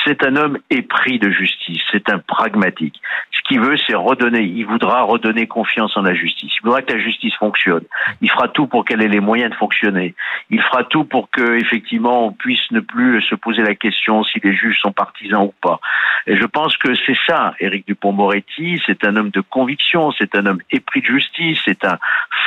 C'est 0.05 0.25
un 0.25 0.35
homme 0.35 0.57
épris 0.69 1.19
de 1.19 1.29
justice. 1.29 1.81
C'est 1.91 2.09
un 2.09 2.19
pragmatique. 2.19 2.99
Ce 3.31 3.42
qu'il 3.48 3.60
veut, 3.60 3.75
c'est 3.77 3.95
redonner. 3.95 4.42
Il 4.42 4.65
voudra 4.65 5.01
redonner 5.01 5.48
confiance 5.48 5.98
en 5.98 6.01
la 6.01 6.13
justice. 6.13 6.54
Il 6.57 6.63
voudra 6.63 6.81
que 6.81 6.94
la 6.94 7.00
justice 7.00 7.36
fonctionne. 7.36 7.83
Il 8.21 8.30
fera 8.30 8.48
tout 8.48 8.68
pour 8.68 8.86
qu'elle 8.86 9.01
ait 9.01 9.07
les 9.07 9.19
moyens 9.19 9.51
de 9.51 9.56
fonctionner. 9.56 10.15
Il 10.50 10.62
fera 10.62 10.83
tout 10.83 11.04
pour 11.04 11.30
que, 11.30 11.60
effectivement, 11.60 12.27
on 12.27 12.31
puisse 12.31 12.71
ne 12.71 12.80
plus 12.80 13.21
se 13.21 13.36
poser 13.36 13.63
la 13.63 13.75
question 13.75 14.24
si 14.24 14.39
les 14.44 14.56
juges 14.56 14.80
sont 14.80 14.92
partisans 14.92 15.44
ou 15.44 15.54
pas. 15.62 15.80
Et 16.27 16.38
je 16.38 16.45
pense 16.45 16.77
que 16.77 16.95
c'est 17.06 17.18
ça, 17.27 17.54
Éric 17.60 17.86
Dupont-Moretti. 17.88 18.81
C'est 18.86 19.06
un 19.06 19.16
homme 19.16 19.30
de 19.31 19.42
conviction. 19.42 20.12
C'est 20.12 20.36
un 20.36 20.45
homme 20.45 20.62
épris 20.71 21.01
de 21.01 21.07
justice. 21.07 21.59
C'est 21.66 21.83
un 21.86 22.00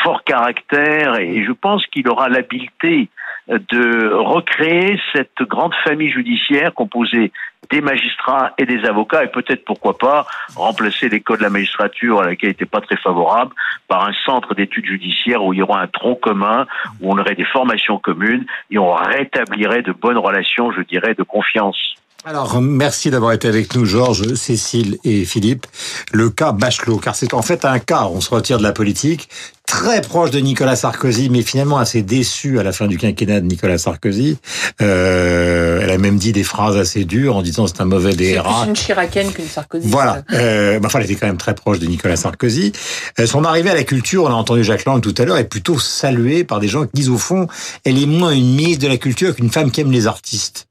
fort 0.03 0.25
caractère. 0.25 1.19
Et 1.21 1.45
je 1.45 1.53
pense 1.53 1.87
qu'il 1.87 2.09
aura 2.09 2.29
l'habileté 2.29 3.09
de 3.49 4.12
recréer 4.12 5.00
cette 5.12 5.43
grande 5.43 5.75
famille 5.84 6.11
judiciaire 6.11 6.75
composée 6.75 7.32
des 7.70 7.81
magistrats 7.81 8.52
et 8.58 8.67
des 8.67 8.84
avocats 8.84 9.25
et 9.25 9.28
peut-être 9.28 9.64
pourquoi 9.64 9.99
pas 9.99 10.26
remplacer 10.55 11.08
l'école 11.08 11.38
de 11.38 11.43
la 11.43 11.50
magistrature 11.50 12.20
à 12.20 12.26
laquelle 12.26 12.50
n'était 12.50 12.67
pas 12.67 12.81
très 12.81 12.96
favorable 12.96 13.52
par 13.88 14.06
un 14.06 14.12
centre 14.25 14.54
d'études 14.54 14.87
judiciaires 14.87 15.45
où 15.45 15.52
il 15.52 15.59
y 15.59 15.62
aura 15.62 15.80
un 15.80 15.87
tronc 15.87 16.16
commun, 16.16 16.66
où 17.00 17.12
on 17.12 17.18
aurait 17.18 17.35
des 17.35 17.45
formations 17.45 17.99
communes 17.99 18.45
et 18.71 18.78
on 18.78 18.92
rétablirait 18.92 19.83
de 19.83 19.92
bonnes 19.92 20.18
relations, 20.18 20.73
je 20.73 20.83
dirais, 20.83 21.14
de 21.14 21.23
confiance. 21.23 21.97
Alors, 22.28 22.61
merci 22.61 23.09
d'avoir 23.11 23.35
été 23.35 23.47
avec 23.47 23.76
nous, 23.76 23.85
Georges, 23.85 24.35
Cécile 24.35 24.99
et 25.04 25.25
Philippe. 25.25 25.64
Le 26.12 26.28
cas 26.28 26.50
Bachelot, 26.50 26.97
car 26.97 27.14
c'est 27.14 27.33
en 27.35 27.40
fait 27.40 27.64
un 27.64 27.78
cas, 27.78 28.09
on 28.12 28.21
se 28.21 28.30
retire 28.30 28.59
de 28.59 28.64
la 28.64 28.73
politique, 28.73 29.28
très 29.64 30.00
proche 30.00 30.33
de 30.33 30.40
Nicolas 30.40 30.75
Sarkozy, 30.75 31.30
mais 31.30 31.42
finalement 31.42 31.78
assez 31.78 32.02
déçu 32.02 32.59
à 32.59 32.64
la 32.64 32.73
fin 32.73 32.88
du 32.88 32.99
quinquennat 32.99 33.40
de 33.40 33.47
Nicolas 33.47 33.78
Sarkozy. 33.78 34.38
Euh, 34.83 35.78
elle 35.80 35.90
a 35.90 35.99
même 35.99 36.18
dit 36.18 36.33
des 36.33 36.42
phrases 36.42 36.76
assez 36.76 37.04
dures 37.04 37.37
en 37.37 37.42
disant 37.42 37.68
c'est 37.68 37.80
un 37.80 37.85
mauvais 37.85 38.16
DRA. 38.16 38.62
C'est 38.62 38.71
une 38.71 38.75
chiracienne 38.75 39.30
qu'une 39.33 39.47
Sarkozy. 39.47 39.87
Voilà. 39.87 40.23
Euh, 40.33 40.80
enfin, 40.85 40.99
elle 40.99 41.04
était 41.04 41.14
quand 41.14 41.28
même 41.28 41.37
très 41.37 41.54
proche 41.54 41.78
de 41.78 41.87
Nicolas 41.87 42.16
Sarkozy. 42.16 42.73
Euh, 43.21 43.26
son 43.26 43.45
arrivée 43.45 43.71
à 43.71 43.76
la 43.76 43.85
culture, 43.85 44.25
on 44.25 44.30
a 44.30 44.33
entendu 44.33 44.64
Jacques 44.64 44.85
Lang 44.85 45.00
tout 45.00 45.14
à 45.16 45.25
l'heure, 45.25 45.37
est 45.37 45.45
plutôt 45.45 45.78
saluée 45.78 46.42
par 46.42 46.59
des 46.59 46.66
gens 46.66 46.87
qui 46.87 46.90
disent 46.92 47.09
au 47.09 47.18
fond, 47.18 47.47
elle 47.85 48.02
est 48.02 48.06
moins 48.06 48.33
une 48.33 48.52
ministre 48.52 48.83
de 48.83 48.88
la 48.88 48.97
culture 48.97 49.37
qu'une 49.37 49.50
femme 49.52 49.71
qui 49.71 49.80
aime 49.80 49.92
les 49.92 50.09
artistes 50.09 50.66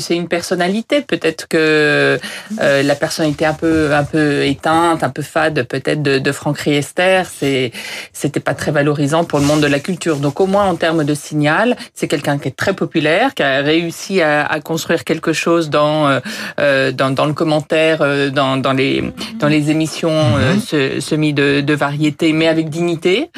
c'est 0.00 0.16
une 0.16 0.28
personnalité. 0.28 1.02
Peut-être 1.02 1.48
que 1.48 2.18
euh, 2.60 2.82
la 2.82 2.94
personnalité 2.94 3.46
un 3.46 3.54
peu 3.54 3.92
un 3.92 4.04
peu 4.04 4.44
éteinte, 4.44 5.02
un 5.04 5.08
peu 5.10 5.22
fade, 5.22 5.62
peut-être 5.64 6.02
de, 6.02 6.18
de 6.18 6.32
Franck 6.32 6.58
Riester, 6.58 7.22
c'est 7.32 7.72
c'était 8.12 8.40
pas 8.40 8.54
très 8.54 8.70
valorisant 8.70 9.24
pour 9.24 9.38
le 9.38 9.46
monde 9.46 9.60
de 9.60 9.66
la 9.66 9.80
culture. 9.80 10.16
Donc 10.16 10.40
au 10.40 10.46
moins 10.46 10.64
en 10.64 10.76
termes 10.76 11.04
de 11.04 11.14
signal, 11.14 11.76
c'est 11.94 12.08
quelqu'un 12.08 12.38
qui 12.38 12.48
est 12.48 12.56
très 12.56 12.74
populaire, 12.74 13.34
qui 13.34 13.42
a 13.42 13.60
réussi 13.60 14.20
à, 14.22 14.44
à 14.44 14.60
construire 14.60 15.04
quelque 15.04 15.32
chose 15.32 15.70
dans 15.70 16.08
euh, 16.08 16.20
euh 16.60 16.92
dans, 16.92 17.10
dans, 17.10 17.26
le 17.26 17.32
commentaire, 17.32 18.02
euh, 18.02 18.30
dans, 18.30 18.56
dans 18.56 18.72
les 18.72 19.12
dans 19.38 19.48
les 19.48 19.70
émissions 19.70 20.36
mm 20.36 21.00
semi 21.00 21.32
de, 21.32 21.60
de 21.60 21.74
variété, 21.74 22.32
mais 22.32 22.48
avec 22.48 22.68
dignité. 22.68 23.30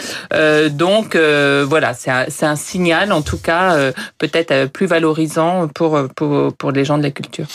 donc 0.71 1.17
voilà, 1.17 1.95
c'est 1.95 2.11
un, 2.11 2.25
c'est 2.28 2.47
un 2.47 2.57
signal 2.57 3.12
en 3.12 3.23
tout 3.23 3.38
cas 3.38 3.76
peut-être 4.19 4.67
plus 4.67 4.87
valorisant 4.87 5.69
pour 5.69 5.99
pour 6.14 6.38
pour, 6.38 6.52
pour 6.54 6.73
les 6.73 6.85
gens 6.85 6.99
de 6.99 7.02
la 7.02 7.11
culture. 7.11 7.47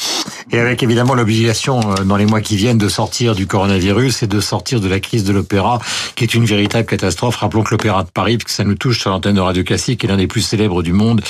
Et 0.51 0.59
avec 0.59 0.83
évidemment 0.83 1.15
l'obligation 1.15 1.79
euh, 1.79 2.03
dans 2.03 2.17
les 2.17 2.25
mois 2.25 2.41
qui 2.41 2.55
viennent 2.55 2.77
de 2.77 2.89
sortir 2.89 3.35
du 3.35 3.47
coronavirus 3.47 4.23
et 4.23 4.27
de 4.27 4.39
sortir 4.39 4.81
de 4.81 4.87
la 4.87 4.99
crise 4.99 5.23
de 5.23 5.31
l'opéra, 5.31 5.79
qui 6.15 6.23
est 6.23 6.33
une 6.33 6.45
véritable 6.45 6.85
catastrophe. 6.85 7.37
Rappelons 7.37 7.63
que 7.63 7.71
l'opéra 7.71 8.03
de 8.03 8.09
Paris, 8.09 8.37
puisque 8.37 8.55
ça 8.55 8.63
nous 8.63 8.75
touche 8.75 8.99
sur 8.99 9.09
l'antenne 9.09 9.35
de 9.35 9.41
Radio 9.41 9.63
Classique, 9.63 10.03
est 10.03 10.07
l'un 10.07 10.17
des 10.17 10.27
plus 10.27 10.41
célèbres 10.41 10.83
du 10.83 10.93
monde, 10.93 11.21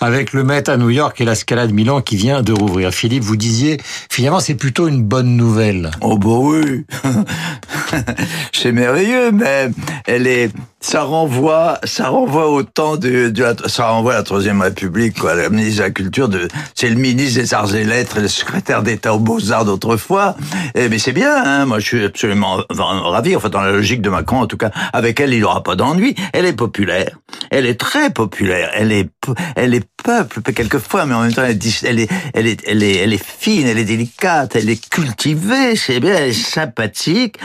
avec 0.00 0.32
le 0.32 0.44
Met 0.44 0.68
à 0.70 0.76
New 0.76 0.90
York 0.90 1.20
et 1.20 1.24
la 1.24 1.34
Scala 1.34 1.66
de 1.66 1.72
Milan 1.72 2.00
qui 2.00 2.16
vient 2.16 2.42
de 2.42 2.52
rouvrir. 2.52 2.92
Philippe, 2.92 3.24
vous 3.24 3.36
disiez, 3.36 3.78
finalement, 4.10 4.40
c'est 4.40 4.54
plutôt 4.54 4.88
une 4.88 5.02
bonne 5.02 5.36
nouvelle. 5.36 5.90
Oh 6.00 6.16
bah 6.16 6.28
oui, 6.30 6.84
c'est 8.52 8.72
merveilleux, 8.72 9.32
mais 9.32 9.70
elle 10.06 10.26
est, 10.26 10.50
ça 10.80 11.02
renvoie, 11.02 11.78
ça 11.84 12.08
renvoie 12.08 12.50
au 12.50 12.62
temps 12.62 12.96
de, 12.96 13.30
la, 13.36 13.54
ça 13.68 13.90
renvoie 13.90 14.14
à 14.14 14.16
la 14.16 14.22
Troisième 14.22 14.62
République, 14.62 15.18
quoi. 15.18 15.34
Le 15.34 15.50
ministre 15.50 15.78
de 15.78 15.82
la 15.82 15.90
Culture, 15.90 16.28
de, 16.28 16.48
c'est 16.74 16.88
le 16.88 16.96
ministre 16.96 17.38
des 17.38 17.52
Arts 17.52 17.74
et 17.74 17.84
Lettres, 17.84 18.18
le 18.18 18.28
secrétaire 18.28 18.82
d'État 18.82 19.14
aux 19.14 19.18
Beaux-Arts 19.18 19.66
d'autrefois. 19.66 20.36
Et, 20.74 20.88
mais 20.88 20.98
c'est 20.98 21.12
bien, 21.12 21.36
hein. 21.36 21.66
Moi, 21.66 21.80
je 21.80 21.86
suis 21.86 22.04
absolument 22.04 22.62
ravi. 22.70 23.36
Enfin, 23.36 23.50
dans 23.50 23.60
la 23.60 23.72
logique 23.72 24.00
de 24.00 24.08
Macron, 24.08 24.40
en 24.40 24.46
tout 24.46 24.56
cas, 24.56 24.70
avec 24.94 25.20
elle, 25.20 25.34
il 25.34 25.44
aura 25.44 25.62
pas 25.62 25.76
d'ennui. 25.76 26.14
Elle 26.32 26.46
est 26.46 26.54
populaire. 26.54 27.18
Elle 27.50 27.66
est 27.66 27.78
très 27.78 28.08
populaire. 28.10 28.70
Elle 28.74 28.90
est, 28.90 29.10
elle 29.56 29.74
est 29.74 29.86
peuple, 30.02 30.40
quelquefois, 30.52 31.06
mais 31.06 31.14
en 31.14 31.22
même 31.22 31.32
temps, 31.32 31.44
elle 31.44 31.56
est, 31.56 31.82
elle 31.84 32.00
est, 32.00 32.10
elle 32.34 32.46
est, 32.46 32.60
elle 32.66 32.82
est, 32.82 32.96
elle 32.96 33.12
est 33.12 33.24
fine, 33.24 33.66
elle 33.66 33.78
est 33.78 33.84
délicate, 33.84 34.56
elle 34.56 34.68
est 34.68 34.88
cultivée, 34.88 35.76
c'est 35.76 36.00
bien, 36.00 36.14
elle 36.16 36.30
est 36.30 36.32
sympathique, 36.32 37.36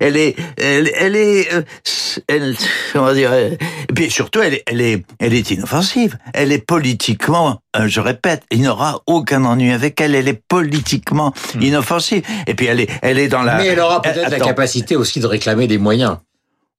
elle 0.00 0.16
est, 0.16 0.36
elle, 0.56 0.90
elle 0.94 1.16
est, 1.16 1.52
euh, 1.52 1.62
elle, 2.28 2.56
va 2.94 3.14
dire, 3.14 3.32
et 3.34 3.58
puis 3.94 4.10
surtout, 4.10 4.40
elle 4.40 4.54
est, 4.54 4.62
elle 4.66 4.80
est, 4.80 5.04
elle 5.18 5.34
est 5.34 5.50
inoffensive. 5.50 6.18
Elle 6.32 6.52
est 6.52 6.64
politiquement, 6.64 7.60
euh, 7.76 7.86
je 7.86 8.00
répète, 8.00 8.42
il 8.50 8.60
n'y 8.60 8.68
aura 8.68 9.02
aucun 9.06 9.44
ennui 9.44 9.72
avec 9.72 10.00
elle. 10.00 10.14
Elle 10.14 10.28
est 10.28 10.40
politiquement 10.48 11.32
hmm. 11.54 11.62
inoffensive. 11.62 12.22
Et 12.46 12.54
puis 12.54 12.66
elle 12.66 12.80
est, 12.80 12.90
elle 13.02 13.18
est 13.18 13.28
dans 13.28 13.42
la. 13.42 13.56
Mais 13.56 13.66
elle 13.66 13.80
aura 13.80 14.02
peut-être 14.02 14.30
la 14.30 14.40
capacité 14.40 14.96
aussi 14.96 15.20
de 15.20 15.26
réclamer 15.26 15.66
des 15.66 15.78
moyens. 15.78 16.18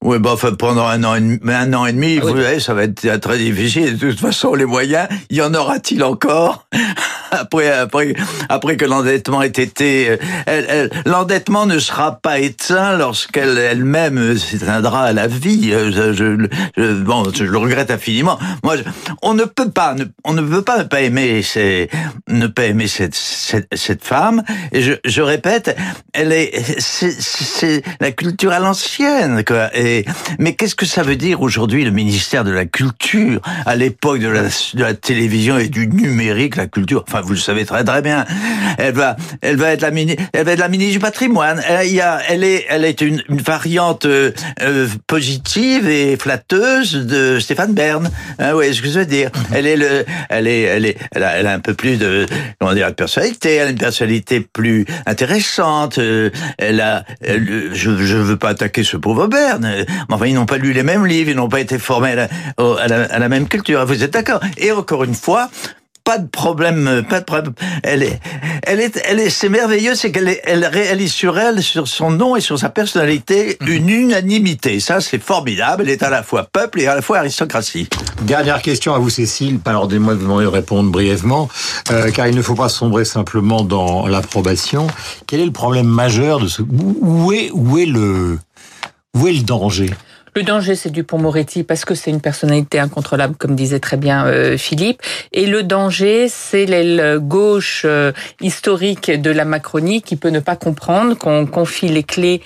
Oui, 0.03 0.19
bah, 0.19 0.31
enfin, 0.33 0.53
pendant 0.53 0.85
un 0.85 1.03
an, 1.03 1.15
et 1.15 1.21
demi, 1.21 1.39
un 1.47 1.73
an 1.73 1.85
et 1.87 1.93
demi, 1.93 2.19
ah 2.21 2.25
vous 2.25 2.35
voyez, 2.35 2.59
ça 2.59 2.75
va 2.75 2.83
être 2.83 3.17
très 3.17 3.37
difficile. 3.39 3.97
De 3.97 4.11
toute 4.11 4.19
façon, 4.19 4.53
les 4.53 4.65
moyens, 4.65 5.07
y 5.31 5.41
en 5.41 5.53
aura-t-il 5.53 6.03
encore 6.03 6.67
après, 7.31 7.71
après, 7.71 8.13
après 8.47 8.77
que 8.77 8.85
l'endettement 8.85 9.41
ait 9.41 9.47
été, 9.47 10.17
euh, 10.47 10.87
l'endettement 11.05 11.65
ne 11.65 11.79
sera 11.79 12.17
pas 12.17 12.39
éteint 12.39 12.97
lorsqu'elle 12.97 13.57
elle-même 13.57 14.37
s'éteindra 14.37 15.05
à 15.05 15.13
la 15.13 15.25
vie. 15.25 15.71
Euh, 15.73 15.91
je, 16.13 16.47
je, 16.77 16.93
bon, 17.01 17.23
je 17.33 17.43
le 17.43 17.57
regrette 17.57 17.89
infiniment. 17.89 18.37
Moi, 18.63 18.75
on 19.23 19.33
ne 19.33 19.45
peut 19.45 19.71
pas, 19.71 19.95
on 20.23 20.33
ne 20.33 20.41
peut 20.41 20.61
pas 20.61 20.77
ne 20.79 20.83
pas 20.83 21.01
aimer, 21.01 21.41
ces, 21.41 21.89
ne 22.27 22.45
pas 22.45 22.65
aimer 22.65 22.87
cette, 22.87 23.15
cette, 23.15 23.69
cette 23.73 24.03
femme. 24.03 24.43
Et 24.71 24.83
je, 24.83 24.93
je 25.03 25.21
répète, 25.23 25.75
elle 26.13 26.31
est, 26.31 26.79
c'est 26.79 27.81
la 27.99 28.11
culture 28.11 28.51
à 28.51 28.59
l'ancienne, 28.59 29.43
quoi. 29.43 29.75
Et, 29.75 29.84
mais 30.39 30.53
qu'est-ce 30.55 30.75
que 30.75 30.85
ça 30.85 31.03
veut 31.03 31.15
dire 31.15 31.41
aujourd'hui 31.41 31.83
le 31.83 31.91
ministère 31.91 32.43
de 32.43 32.51
la 32.51 32.65
Culture 32.65 33.41
à 33.65 33.75
l'époque 33.75 34.19
de 34.19 34.27
la, 34.27 34.43
de 34.43 34.81
la 34.81 34.93
télévision 34.93 35.57
et 35.57 35.67
du 35.67 35.87
numérique, 35.87 36.55
la 36.55 36.67
culture? 36.67 37.03
Enfin, 37.07 37.21
vous 37.21 37.33
le 37.33 37.39
savez 37.39 37.65
très 37.65 37.83
très 37.83 38.01
bien. 38.01 38.25
Elle 38.77 38.93
va, 38.93 39.15
elle 39.41 39.57
va 39.57 39.71
être 39.71 39.81
la 39.81 39.91
ministre, 39.91 40.23
elle 40.33 40.45
va 40.45 40.53
être 40.53 40.59
la 40.59 40.69
ministre 40.69 40.93
du 40.93 40.99
patrimoine. 40.99 41.61
Elle, 41.67 41.87
il 41.87 41.95
y 41.95 42.01
a, 42.01 42.19
elle 42.27 42.43
est, 42.43 42.65
elle 42.69 42.85
est 42.85 43.01
une, 43.01 43.23
une 43.29 43.41
variante 43.41 44.05
euh, 44.05 44.31
euh 44.61 44.87
positive 45.07 45.87
et 45.87 46.17
flatteuse 46.17 46.93
de 46.93 47.39
Stéphane 47.39 47.73
Bern. 47.73 48.09
Hein, 48.39 48.53
oui, 48.55 48.73
ce 48.73 48.81
que 48.81 48.87
je 48.87 48.99
veux 48.99 49.05
dire? 49.05 49.29
Elle 49.53 49.67
est 49.67 49.77
le, 49.77 50.05
elle 50.29 50.47
est, 50.47 50.61
elle 50.61 50.85
est, 50.85 50.97
elle 51.11 51.23
a, 51.23 51.37
elle 51.37 51.47
a 51.47 51.53
un 51.53 51.59
peu 51.59 51.73
plus 51.73 51.97
de, 51.97 52.25
comment 52.59 52.73
dire, 52.73 52.87
de 52.87 52.93
personnalité. 52.93 53.55
Elle 53.55 53.67
a 53.67 53.71
une 53.71 53.77
personnalité 53.77 54.39
plus 54.39 54.85
intéressante. 55.05 55.97
Euh, 55.97 56.29
elle 56.57 56.81
a, 56.81 57.03
elle, 57.21 57.69
je, 57.73 57.97
je 57.97 58.17
veux 58.17 58.37
pas 58.37 58.49
attaquer 58.49 58.83
ce 58.83 58.97
pauvre 58.97 59.27
Bern. 59.27 59.74
Mais 59.75 60.15
enfin, 60.15 60.25
ils 60.27 60.35
n'ont 60.35 60.45
pas 60.45 60.57
lu 60.57 60.73
les 60.73 60.83
mêmes 60.83 61.05
livres, 61.05 61.29
ils 61.29 61.35
n'ont 61.35 61.49
pas 61.49 61.59
été 61.59 61.77
formés 61.77 62.11
à 62.11 62.15
la, 62.15 62.27
à 62.57 62.87
la, 62.87 63.03
à 63.05 63.19
la 63.19 63.29
même 63.29 63.47
culture. 63.47 63.85
Vous 63.85 64.03
êtes 64.03 64.13
d'accord 64.13 64.39
Et 64.57 64.71
encore 64.71 65.03
une 65.03 65.15
fois, 65.15 65.49
pas 66.05 66.19
de 66.19 66.27
problème, 66.27 67.03
pas 67.09 67.19
de 67.19 67.25
problème. 67.25 67.53
Elle 67.81 68.03
est, 68.03 68.19
elle 68.61 68.79
est, 68.79 69.01
elle 69.05 69.19
est, 69.19 69.31
c'est 69.31 69.49
merveilleux, 69.49 69.95
c'est 69.95 70.11
qu'elle 70.11 70.37
elle 70.43 70.63
réalise 70.63 71.11
sur 71.11 71.39
elle, 71.39 71.63
sur 71.63 71.87
son 71.87 72.11
nom 72.11 72.35
et 72.35 72.41
sur 72.41 72.59
sa 72.59 72.69
personnalité, 72.69 73.57
mhm. 73.59 73.67
une 73.67 73.89
unanimité. 73.89 74.79
Ça, 74.79 75.01
c'est 75.01 75.21
formidable. 75.21 75.83
Elle 75.83 75.89
est 75.89 76.03
à 76.03 76.11
la 76.11 76.21
fois 76.21 76.43
peuple 76.43 76.81
et 76.81 76.87
à 76.87 76.93
la 76.93 77.01
fois 77.01 77.17
aristocratie. 77.17 77.89
Dernière 78.21 78.61
question 78.61 78.93
à 78.93 78.99
vous, 78.99 79.09
Cécile. 79.09 79.59
Pardonnez-moi 79.59 80.13
de 80.13 80.19
vous 80.19 80.25
demander 80.25 80.45
de 80.45 80.49
répondre 80.49 80.91
brièvement, 80.91 81.49
euh, 81.91 82.11
car 82.11 82.27
il 82.27 82.35
ne 82.35 82.43
faut 82.43 82.55
pas 82.55 82.69
sombrer 82.69 83.03
simplement 83.03 83.63
dans 83.63 84.05
l'approbation. 84.05 84.85
Quel 85.25 85.39
est 85.39 85.45
le 85.45 85.51
problème 85.51 85.87
majeur 85.87 86.39
de 86.39 86.47
ce, 86.47 86.61
où 86.61 87.33
est, 87.33 87.49
où 87.51 87.79
est 87.79 87.87
le, 87.87 88.37
où 89.15 89.27
est 89.27 89.33
le 89.33 89.41
danger? 89.41 89.89
Le 90.37 90.43
danger, 90.43 90.75
c'est 90.75 90.89
Dupont-Moretti 90.89 91.63
parce 91.63 91.85
que 91.85 91.95
c'est 91.95 92.11
une 92.11 92.19
personnalité 92.19 92.77
incontrôlable, 92.77 93.35
comme 93.37 93.55
disait 93.55 93.79
très 93.79 93.95
bien 93.95 94.25
euh, 94.25 94.57
Philippe. 94.57 95.01
Et 95.31 95.45
le 95.45 95.63
danger, 95.63 96.27
c'est 96.27 96.65
l'aile 96.65 97.19
gauche 97.21 97.83
euh, 97.85 98.11
historique 98.41 99.09
de 99.09 99.31
la 99.31 99.45
Macronie 99.45 100.01
qui 100.01 100.17
peut 100.17 100.31
ne 100.31 100.41
pas 100.41 100.57
comprendre 100.57 101.17
qu'on 101.17 101.45
confie 101.45 101.87
les 101.87 102.03
clés 102.03 102.41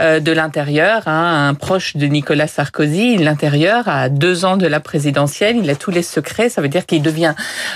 euh, 0.00 0.20
de 0.20 0.32
l'intérieur, 0.32 1.02
hein, 1.06 1.48
un 1.48 1.54
proche 1.54 1.96
de 1.96 2.06
Nicolas 2.06 2.46
Sarkozy. 2.46 3.18
L'intérieur, 3.18 3.88
à 3.88 4.08
deux 4.08 4.44
ans 4.44 4.56
de 4.56 4.66
la 4.66 4.80
présidentielle, 4.80 5.56
il 5.62 5.68
a 5.68 5.74
tous 5.74 5.90
les 5.90 6.02
secrets. 6.02 6.48
Ça 6.48 6.62
veut 6.62 6.68
dire 6.68 6.86
qu'il 6.86 7.02
devient 7.02 7.34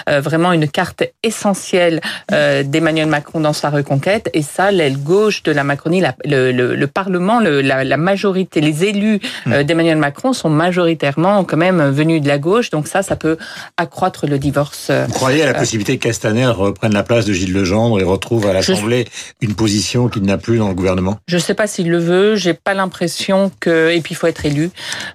euh, 0.09 0.21
vraiment 0.21 0.53
une 0.53 0.69
carte 0.69 1.05
essentielle 1.23 2.01
euh, 2.33 2.63
d'Emmanuel 2.63 3.09
Macron 3.09 3.41
dans 3.41 3.53
sa 3.53 3.69
reconquête. 3.69 4.31
Et 4.33 4.43
ça, 4.43 4.71
l'aile 4.71 4.97
gauche 4.97 5.43
de 5.43 5.53
la 5.53 5.65
Macronie, 5.65 6.03
le, 6.25 6.51
le, 6.51 6.75
le, 6.75 6.87
Parlement, 6.87 7.41
le, 7.41 7.61
la, 7.61 7.85
la, 7.85 7.97
majorité, 7.97 8.61
les 8.61 8.85
élus 8.85 9.21
mmh. 9.45 9.53
d'Emmanuel 9.63 9.99
Macron 9.99 10.33
sont 10.33 10.51
majoritairement 10.51 11.45
quand 11.45 11.57
même 11.57 11.91
venus 11.91 12.23
de 12.23 12.29
la 12.29 12.39
gauche. 12.39 12.71
Donc 12.71 12.89
ça, 12.89 13.03
ça 13.03 13.17
peut 13.17 13.37
accroître 13.77 14.27
le 14.27 14.39
divorce. 14.39 14.91
Vous 14.91 15.13
croyez 15.13 15.43
à 15.43 15.47
la 15.47 15.55
possibilité 15.55 15.99
que 15.99 16.05
Castaner 16.05 16.47
reprenne 16.47 16.93
la 16.93 17.03
place 17.03 17.25
de 17.25 17.33
Gilles 17.33 17.53
Legendre 17.53 18.01
et 18.01 18.05
retrouve 18.05 18.47
à 18.47 18.53
l'Assemblée 18.53 19.07
une 19.41 19.55
position 19.55 20.09
qu'il 20.09 20.23
n'a 20.23 20.39
plus 20.39 20.59
dans 20.59 20.69
le 20.69 20.75
gouvernement? 20.75 21.19
Je 21.29 21.37
ne 21.37 21.41
sais 21.41 21.55
pas 21.55 21.67
s'il 21.67 21.91
le 21.91 21.99
veut 21.99 22.35
j'ai 22.35 22.55
pas 22.55 22.75
l'impression 22.75 23.51
que 23.61 23.91
et 23.91 24.01
puis 24.01 24.13
il 24.13 24.17
faut 24.17 24.27
être 24.27 24.45
élu 24.47 24.71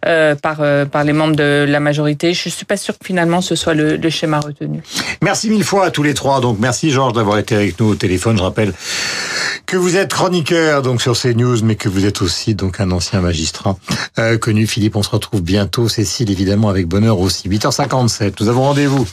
euh, 0.06 0.36
par 0.36 0.58
euh, 0.62 0.86
par 0.86 1.04
les 1.04 1.14
membres 1.14 1.36
de 1.36 1.66
la 1.68 1.80
majorité. 1.80 2.34
Je 2.34 2.50
suis 2.50 2.66
pas 2.66 2.78
sûr 2.78 2.98
que 2.98 3.06
finalement 3.06 3.42
ce 3.42 3.56
soit 3.56 3.74
le, 3.74 3.98
le, 3.98 4.10
schéma 4.10 4.40
retenu. 4.40 4.82
Merci 5.22 5.50
mille 5.50 5.64
fois 5.64 5.86
à 5.86 5.92
tous 5.92 6.04
les 6.04 6.14
trois. 6.14 6.42
Donc 6.42 6.58
merci 6.60 6.92
Georges 6.92 7.14
d'avoir 7.14 7.38
été 7.38 7.56
avec 7.56 7.80
nous 7.80 7.88
au 7.88 7.96
téléphone. 7.96 8.38
Je 8.38 8.44
rappelle 8.44 8.74
que 9.70 9.78
vous 9.78 9.98
êtes 9.98 10.12
chroniqueur 10.12 10.82
donc 10.82 11.00
sur 11.00 11.16
CNews, 11.16 11.64
mais 11.64 11.76
que 11.76 11.90
vous 11.90 12.08
êtes 12.08 12.24
aussi 12.24 12.56
donc 12.56 12.80
un 12.80 12.90
ancien 12.90 13.22
magistrat 13.22 13.78
euh, 14.18 14.36
connu. 14.40 14.66
Philippe, 14.66 14.96
on 14.96 15.04
se 15.04 15.12
retrouve 15.12 15.44
bientôt. 15.44 15.88
Cécile 15.88 16.32
évidemment 16.32 16.70
avec 16.70 16.88
bonheur 16.88 17.20
aussi. 17.20 17.48
8h57. 17.48 18.34
Nous 18.40 18.50
avons 18.50 18.64
rendez-vous 18.64 19.08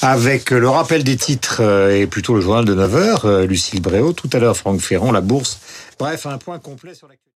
avec 0.00 0.50
le 0.50 0.66
rappel 0.66 1.04
des 1.04 1.18
titres 1.18 1.58
euh, 1.60 1.94
et 1.94 2.06
plutôt 2.06 2.34
le 2.34 2.40
journal 2.40 2.64
de 2.64 2.74
9h. 2.74 3.20
Euh, 3.26 3.46
Lucille 3.46 3.82
Bréau. 3.82 4.14
Tout 4.14 4.30
à 4.32 4.38
l'heure 4.38 4.56
Franck 4.56 4.80
Ferrand, 4.80 5.12
la 5.12 5.20
bourse. 5.20 5.58
Bref, 5.98 6.24
un 6.24 6.38
point 6.38 6.58
complet 6.58 6.94
sur 6.94 7.06
la 7.06 7.14